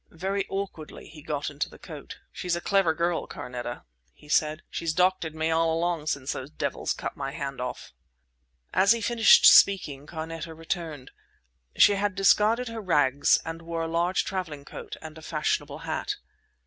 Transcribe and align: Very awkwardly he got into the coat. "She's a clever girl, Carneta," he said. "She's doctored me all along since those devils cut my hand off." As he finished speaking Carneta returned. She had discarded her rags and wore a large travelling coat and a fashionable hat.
Very 0.09 0.47
awkwardly 0.49 1.07
he 1.09 1.21
got 1.21 1.51
into 1.51 1.69
the 1.69 1.77
coat. 1.77 2.17
"She's 2.31 2.55
a 2.55 2.59
clever 2.59 2.95
girl, 2.95 3.27
Carneta," 3.27 3.83
he 4.15 4.27
said. 4.27 4.63
"She's 4.71 4.93
doctored 4.95 5.35
me 5.35 5.51
all 5.51 5.71
along 5.71 6.07
since 6.07 6.31
those 6.31 6.49
devils 6.49 6.91
cut 6.93 7.15
my 7.15 7.31
hand 7.33 7.61
off." 7.61 7.91
As 8.73 8.93
he 8.93 8.99
finished 9.01 9.45
speaking 9.45 10.07
Carneta 10.07 10.55
returned. 10.55 11.11
She 11.77 11.93
had 11.97 12.15
discarded 12.15 12.67
her 12.67 12.81
rags 12.81 13.37
and 13.45 13.61
wore 13.61 13.83
a 13.83 13.87
large 13.87 14.25
travelling 14.25 14.65
coat 14.65 14.95
and 15.03 15.19
a 15.19 15.21
fashionable 15.21 15.81
hat. 15.85 16.15